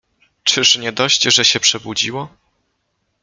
[0.43, 2.29] Czyż nie dość, że się przebudziło?